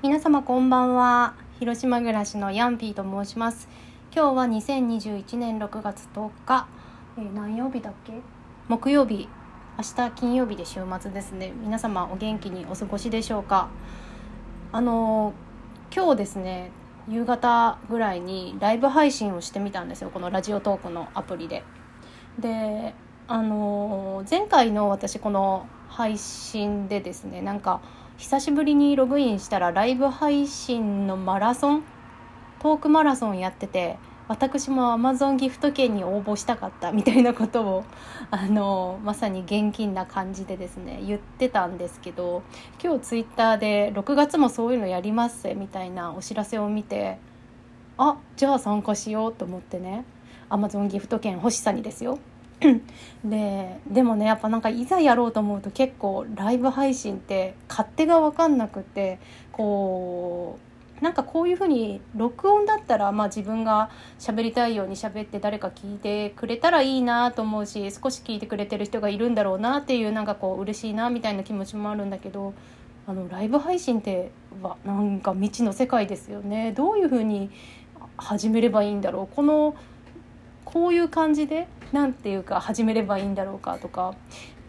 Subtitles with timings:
[0.00, 1.34] 皆様こんばんは。
[1.58, 3.68] 広島暮らしのヤンピーと申します。
[4.14, 6.68] 今日は2021年6月10日、
[7.18, 8.12] えー、何曜日だっけ？
[8.68, 9.28] 木曜日。
[9.76, 11.52] 明日金曜日で週末ですね。
[11.60, 13.70] 皆様お元気にお過ごしでしょうか？
[14.70, 16.70] あのー、今日ですね
[17.08, 20.10] 夕方ぐらいにライブ配信をしてみたんですよ。
[20.10, 21.64] このラジオトークのアプリで。
[22.38, 22.94] で
[23.26, 27.80] あのー、前回の私この配信でですねなんか
[28.18, 31.84] 久しぶりにログインしたらライブ配信のマラソン
[32.58, 37.84] トークマラソンやってて私も Amazon ギフト券に応募したかったみたいなことを
[38.32, 42.42] あのまさに現金な感じでですね言ってたんですけど
[42.82, 47.18] 今日ツイッターで6月もそういうのやりますみたいなお知らせを見て
[47.98, 50.04] あじゃあ参加しようと思ってね
[50.50, 52.18] Amazon ギフト券欲しさにですよ。
[53.24, 59.18] ででもねやっぱなんかいざやろうと思うと結構ライブ配信って勝手が分かんなくて
[59.52, 60.68] こう
[61.02, 72.54] なんかこういうふうに録音だったらまあ自分が喋りたいように喋って誰か聞いてくれたらいいなと思うし少し聞いてくれてる人がいるんだろうなっていうなんかこう嬉しいなみたいな気持ちもあるんだけど
[73.06, 76.72] あのライブ配信ってはなんか未知の世界ですよね。
[76.72, 77.50] どういうふうに
[78.16, 79.34] 始めればいいんだろう。
[79.34, 79.76] この
[80.64, 84.14] こういう感じで何て言うか始めればいいんだろうかとか。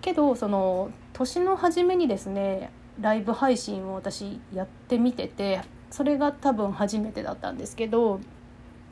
[0.02, 5.62] けどその年の初めにですねライブ配信を私やってみてて
[5.92, 8.20] それが多分初めてだったんですけど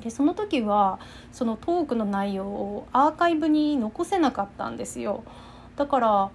[0.04, 1.00] でその時は
[1.32, 5.24] そのトークの内容をアーカイブに残せなかったんですよ。
[5.76, 6.32] だから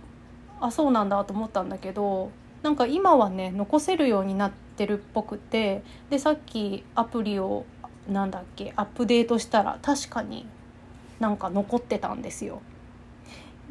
[0.61, 2.31] あそうなんだと思ったんだけど
[2.63, 7.67] なんか今はね残せるようになってるっぽくてでさっきアプリを
[8.09, 10.47] なんだっけアップデートしたら確かに
[11.23, 12.61] なんか残ってたんですよ。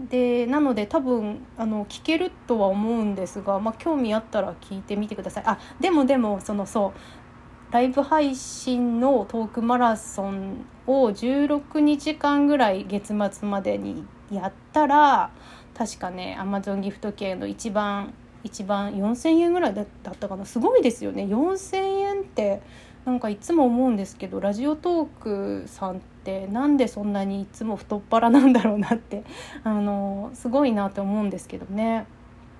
[0.09, 5.43] でなので多分あの聞けるとは思うんですが、まあ、興味あったら聞いてみてください。
[5.45, 15.31] あでもでもそのそうライブ配信のトークマラソンを16日間ぐらい月末までにやったら
[15.77, 18.13] 確かね Amazon ギフト券の一番
[18.43, 19.85] 一番4,000円ぐらいだっ
[20.19, 20.45] たかな。
[20.45, 21.23] すごいですよね。
[21.23, 22.61] 4,000円って
[23.05, 29.23] なんかいつも思うんですけどラジオトークさんってなんでそんなにいつも太っ腹なんだろうなって
[29.63, 32.05] あのすごいなって思うんですけどね。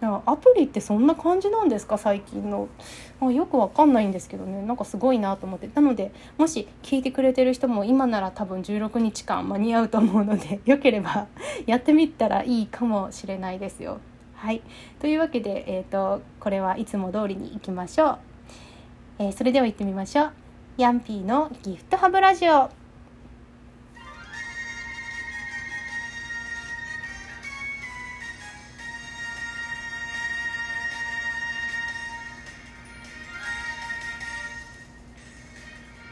[0.03, 1.96] アプリってそんな感じなんですか？
[2.00, 2.69] 最近の、
[3.19, 4.63] まあ、よくわかんないんですけどね。
[4.63, 5.69] なんかすごいなと思って。
[5.75, 11.28] なのでもし聞いてくれてる人も今なら多分16日間間に合うと思うのでよければ
[11.68, 14.00] やってみたらいいかもしれないですよ。
[14.41, 14.63] はい
[15.00, 18.19] というわけで、えーと、これはいつも通りにいきましょう。
[19.19, 20.31] えー、それでは行ってみましょう。
[20.78, 22.72] ヤンピーのギフトハブラジオ。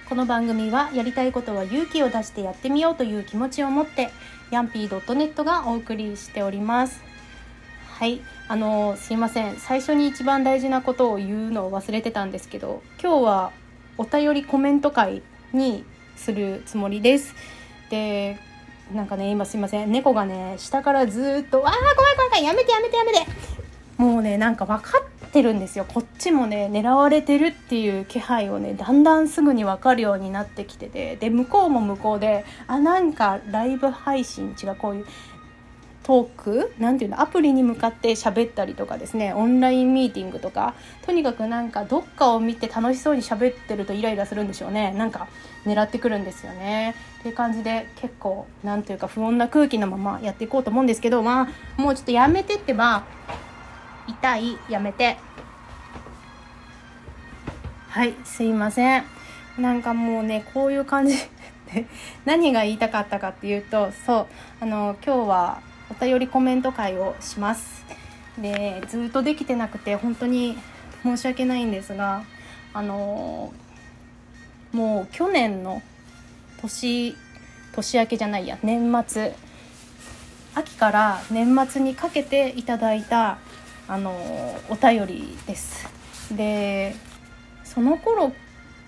[0.07, 4.12] この番組はやりたいことは勇気を出してやってみようという気持ちを持って
[4.51, 7.09] ヤンピー .net がお送りしております
[8.00, 8.22] はい。
[8.48, 9.58] あのすいません。
[9.58, 13.52] 最初に一番大事なことを言うのを忘れてたんですけど今日は
[13.98, 15.22] お便りコメント会
[15.52, 15.84] に
[16.16, 17.36] するつもりです。
[17.90, 18.40] で
[18.94, 19.92] なんかね今すいません。
[19.92, 22.44] 猫がね下からずっと「ああ怖い怖い怖い。
[22.46, 23.20] やめてやめてやめて」
[24.02, 24.92] もうねなんか分か
[25.28, 25.84] ってるんですよ。
[25.86, 31.18] こっちもね狙われてるっていう気配をねだんだんすぐに分かるようになってきてて。
[31.18, 35.06] で向こうも向こうであなんかライブ配信違うこういう
[36.09, 40.74] トークなんていうのアプリに向かって喋ったりとかですねオンラインミーティングとか
[41.06, 44.92] とにかくなんかどっかを見て楽しそうに喋ってるとイライラするんでしょうね。
[44.94, 45.28] なんか
[45.68, 46.96] 狙ってくるんですよね。
[47.19, 53.03] っていう感じで結構なんというか不穏な空気のままやっていこうと思うんですけどまあもうちょっとやめてってば
[54.08, 55.18] 痛いやめて。
[57.90, 59.03] はいすいません。
[59.59, 61.14] なんかもうねこういう感じ
[62.25, 64.28] 何が言いたかったかっていうとそう
[64.59, 67.83] あの今日はお便りコメント会をします。
[68.38, 70.57] でずっとできてなくて本当に
[71.03, 72.24] 申し訳ないんですが
[72.74, 73.53] あの
[74.71, 75.81] もう去年の
[76.62, 77.15] 年
[77.74, 79.33] 年明けじゃないや年末
[80.56, 83.39] 秋から年末にかけていただいた
[83.88, 84.12] あの
[84.69, 85.88] お便りです。
[86.31, 86.95] で
[87.63, 88.31] その頃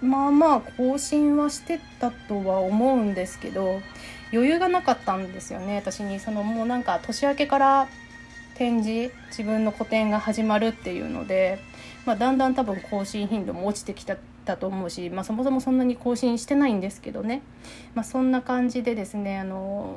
[0.02, 3.82] まあまあ更新はしてたとは思うんですけど
[4.32, 6.20] 余裕がなかったんですよね私に。
[6.20, 7.88] そのもうなんか年明けから
[8.56, 11.60] 展示自分の個展が始まるっていうので、
[12.06, 17.42] まあ、だんだん多分更新頻度も落ちてきただと思うし、まあ、そもそもそんなに更新してないんですけどね、
[17.94, 19.96] まあ、そんな感じでですねあの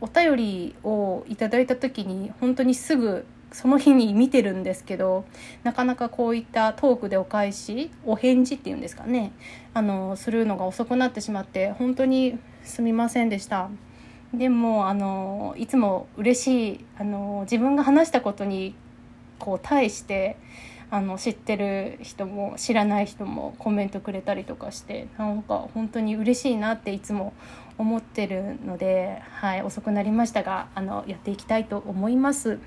[0.00, 5.24] お便りをいただいた時に本当にすぐその日に見てるんですけど
[5.62, 9.32] なかなかこういったトークでお返しお返事っていうんですかね
[9.72, 13.70] あのするのが遅くなってしまって本当にすみませんでした
[14.34, 18.74] でもあのいつも嬉しいあの自分が話したことに
[19.38, 20.36] こう対して
[20.90, 27.32] あの知ってる人も知らない人もコメントくれたりとかしてなんか本当に嬉しいなっていつも
[27.78, 32.58] 思ってるので、はい、遅くなりましたがあのやっていきたいと思います。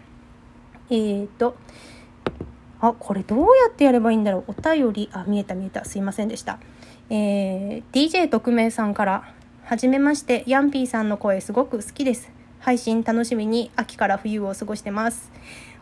[0.89, 1.56] えーと
[2.81, 4.51] あこれどうやってやればいいんだろう？
[4.51, 5.09] お便り。
[5.12, 5.83] あ見えた見えた。
[5.83, 6.59] すいませんでした。
[7.09, 9.33] えー、DJ 特命さんから
[9.65, 10.45] はじめまして。
[10.47, 12.31] ヤンピーさんの声すごく好きです。
[12.59, 15.30] 配信楽しみに秋から冬を過ごしてます。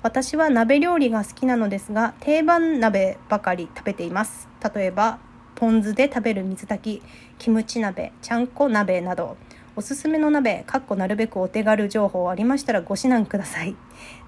[0.01, 4.47] 私は鍋料理が好きなのですが定番鍋ばかり食べています。
[4.73, 5.19] 例えば
[5.53, 7.03] ポン酢で食べる水炊き
[7.37, 9.37] キムチ鍋ちゃんこ鍋など。
[9.77, 13.75] おすすめの鍋かっこなるべくお手軽情報ありましたらご指南ください。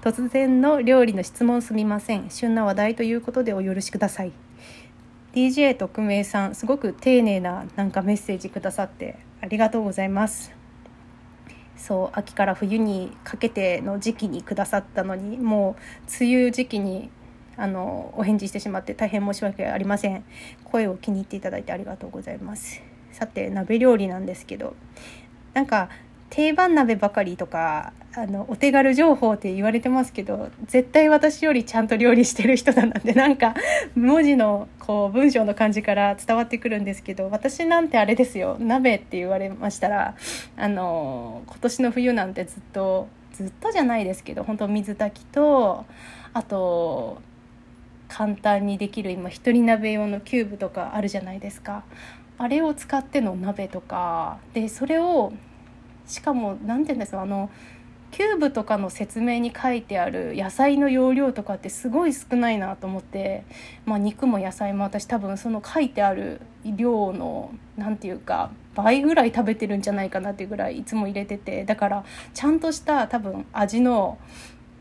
[0.04, 2.30] 突然の料理の質問すみません。
[2.30, 4.32] 旬な話題ということでお許しください。
[5.34, 10.52] DJ 特命さんすごく丁寧ななんかメッセージくださってありがとうございます。
[11.76, 17.10] そう秋から冬にかけての時期にくださったのにもう梅雨時期に
[17.58, 20.24] あのお返事してしまって大変申し訳ありません。
[20.64, 22.84] 声を気に入っていただいてありがとうございます。
[23.12, 24.76] さて鍋料理なんですけど
[25.54, 25.90] なんか
[26.30, 33.56] 定番鍋ばかりとかあのお手軽情報って言われてますけど絶対私よりちゃんと料理してる人だなんてなんか
[33.96, 40.16] 文字のこう文章の感じから伝わってくるんですけど私なんてあれですよ鍋って言われましたら
[40.58, 45.86] あの今年の冬なんてずっとずっとじゃないですけど本当水炊きと
[46.34, 47.22] あと
[48.08, 51.84] 簡単にできる今一人鍋用のキューブとかあるじゃないですか。
[52.40, 55.34] あれを使っての鍋とかでそれを
[56.08, 57.52] しかも何て言うんですかあの
[58.12, 63.44] キューブとかの説明に書いてある野菜の容量とかってすごい少ないなと思って、
[63.86, 74.18] まあ、肉も野菜も私多分その書いてある量の何て言うか倍ぐらい食べてるんじゃないかなっていうぐらいいつも入れててだからちゃんとした多分味の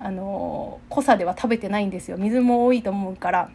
[0.00, 2.18] あの濃さでは食べてないんですよ。
[2.18, 3.50] 水も多いと思うから。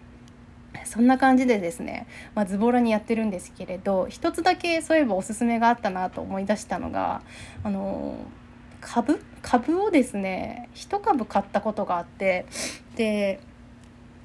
[0.86, 7.22] そんな感じでですね、まあ、ズボラにやってるんですけれど一つだけそういえばおすすめがあったなと思い出したのが
[7.64, 8.16] あの
[8.82, 9.22] 株？
[9.42, 12.46] 株をですね1株買ったことがあって
[12.96, 13.40] で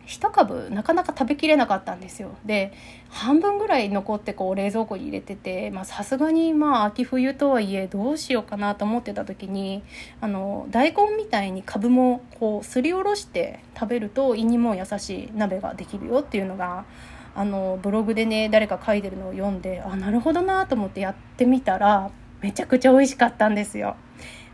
[0.09, 2.73] 1株なかなか食べきれなかったんですよで
[3.11, 9.83] 半分ぐらい残ってこう冷蔵庫に入れててさすがにまあ秋冬とはいえどうしようかなと思ってた時に
[10.23, 16.87] あの大根みたいに株もこうすりおろして食べると胃にも優しい鍋ができるよっていうのが
[17.35, 23.97] あのブログでね誰か書いてるのを読んであなるほどなと思ってやってみたらめちゃくちゃ美味しかったんですよ。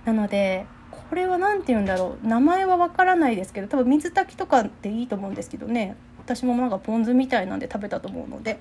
[0.04, 0.66] なので
[1.08, 2.26] これは何て言うんだろう。
[2.26, 5.96] 名前はわからないですけど多分水炊きとかっていいと思うんですけどね。
[6.18, 8.58] 私もなんかポン酢みたいなんで食べたと思うので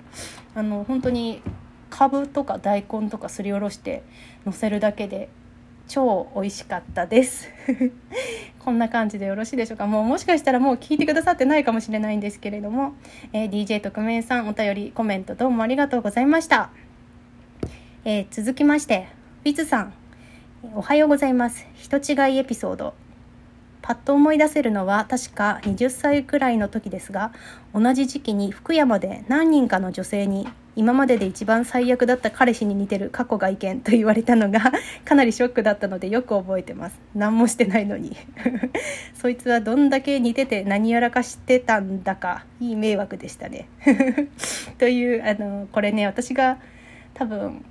[0.54, 1.40] あの本当に
[1.88, 4.02] かぶとか大根とかすりおろして
[4.44, 5.30] のせるだけで
[5.88, 7.48] 超美味しかったです。
[8.58, 9.86] こんな感じでよろしいでしょうか。
[9.86, 12.94] もうもしかしたらもう聞いてくださってないかもしれないんですけれども、
[13.32, 16.70] えー、DJ 特命さんお便りコメントどうもありがとうございました、
[18.04, 19.08] えー、続きまして
[19.44, 20.03] ウィズさん。
[20.72, 21.66] おはようございます。
[21.74, 22.94] 人違いエピソード。
[23.82, 27.32] パッと思い出せるのは確か20歳くらいの時ですが、
[27.74, 34.72] 同じ時期に福山で何人かの女性に今までで一番最悪だった彼氏に似てる過去外見と言われたのが
[35.04, 36.98] かなりショックだったのでよく覚えてます。
[37.14, 38.16] 何もしてないのに
[39.14, 43.68] そいつはどんだけ似てて何やらかしてたんだか、いい迷惑でしたね
[44.78, 46.58] という、あの、これね、私が
[47.12, 47.64] 多分、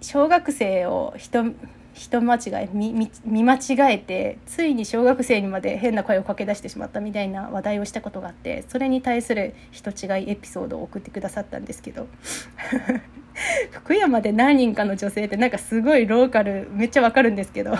[0.00, 1.54] 小学生を人
[1.98, 12.06] 人間違い見見間違えてついに小学生にまで変な声をかけ出してしまったみたいな話題をしたことがあってそれに対する人違いエピソードを送ってくださったんですけど。
[13.70, 17.74] 福山で何人かの女性ってなんかすごいローカルめっちゃわかるんですけど。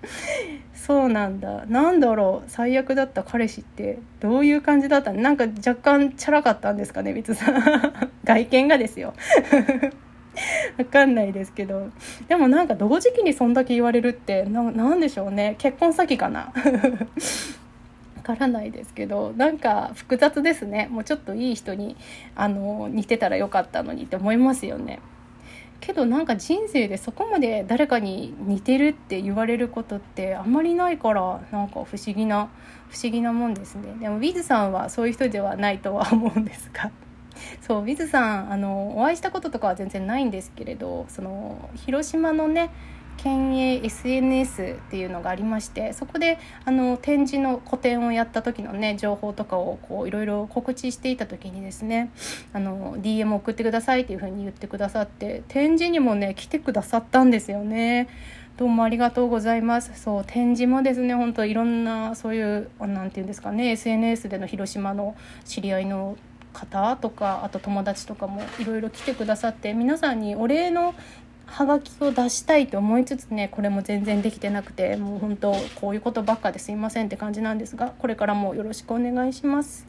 [0.74, 1.66] そうなんだ。
[1.66, 2.50] なんだろう。
[2.50, 3.24] 最悪だった。
[3.24, 7.62] 彼氏ってどういう感じだったなんか若干チャラかったんですかね別さん。
[8.24, 9.12] 外見がですよ。
[10.78, 11.90] わかんないですけど。
[12.28, 15.56] でもなんか同時期にそんだけ言われるって何でしょうね。
[15.58, 16.52] 結婚詐欺かな。
[18.16, 19.32] わからないですけど。
[19.36, 20.88] なんか複雑ですね。
[20.90, 21.96] もうちょっといい人に
[22.34, 25.00] あの似てたらよかったのにって思いますよね。
[25.80, 32.48] けどなんか人生でそこまで誰かに似てるって言われることってあんまりないからなんか不思議な
[32.88, 33.94] 不思議なもんですね。
[34.00, 36.90] でもウィズさんはそういう人ではないとは思うんですが。
[37.60, 42.70] そうウィズさんあのお会いしたこととかは全然ないんですけれどその広島のね
[43.16, 52.12] 県営 SNS っていうのがありましてそこであの展示の個展をやった時のね情報とかをこういろいろ告知していた時にですね
[52.52, 58.08] あの DM 送ってくださいっていうふうに言ってくださって展示にもね来てくださったんですよね。
[58.56, 59.92] どうもありがとうございます。
[60.00, 65.14] そう、展示もですね、本当いろんな、そういう、なんていうんですかね、SNS での広島の
[65.44, 66.16] 知り合いの
[66.56, 70.94] 方とか、あと友達とかもいろいろ来てくださって、皆さんにお礼の
[71.46, 79.86] ハガキを出したいと思いつつねこれも全然できてなくてもう本当こういうことばっかですいませんって感じなんですがこれからもよろしくお願いします。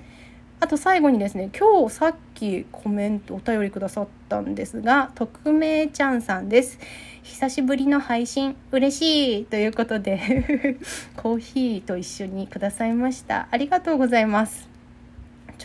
[0.59, 6.79] あと最後にですね今日さっきコメントお便りくださったんですが匿名ちゃんさんです。
[7.21, 10.77] 久しぶりの配信嬉しいということで
[11.17, 13.47] コーヒーと一緒にくださいました。
[13.51, 14.76] ありがとうございます。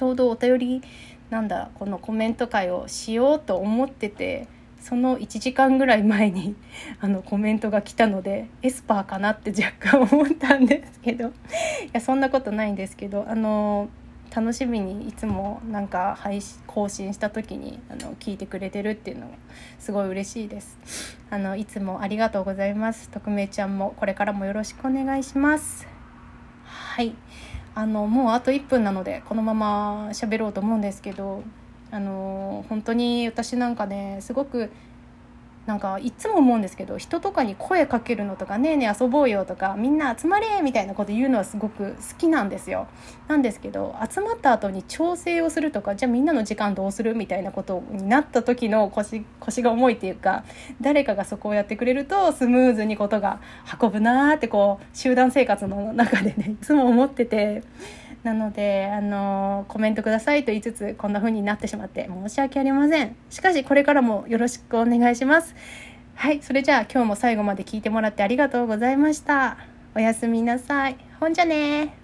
[0.02, 0.82] ちょうどお便り
[1.30, 4.49] なんだこのコメント会をしようと思ってて
[4.80, 6.56] その1時間ぐらい前に
[6.99, 11.30] あのコメントが来たのでエスパーかなって若干思ったんですけどい
[11.92, 13.90] やそんなことないんですけどあの
[14.35, 19.35] 楽しみにいつもなんか配信更新した時にあの聞いてくれてるっていうのが
[19.78, 21.16] すごい嬉しいです。
[21.30, 23.09] あのいつもありがとうございます。
[23.11, 25.87] 匿名ちゃんもこれからもよろしくお願いします。
[26.64, 27.14] はい。
[27.75, 31.43] あのもうあと1分なのでこのまま喋ろうと思うんですけど
[31.91, 34.71] あの本当に私なんかねすごく
[35.66, 42.88] なんかいつも思うんですけど人とかに声かけるのとか「ねえねえ遊ぼうよ」とか「みんな集まれ!」みたいなこと言うのはすごく好きなんですよ。
[43.28, 50.45] なんですけど集まった後に調整をするとかじゃあみんなの時間どうするみたいなことになった時の腰腰が重いっていうか
[50.81, 53.40] 誰かがそこをやってくれるとスムーズにことが
[53.81, 57.62] 運ぶなーってこう集団生活の中でねいつも思ってて。
[58.23, 63.17] なので、あのコメントくださいと言いつつ、こんな風になってしまって申し訳ありません。
[63.31, 65.55] しかし、これからもよろしくお願いします。
[66.14, 69.57] はい、それじゃあ今日も最後まで聞いてもらってありがとうございました。
[69.95, 70.97] おやすみなさい。
[71.19, 72.01] ほんじゃね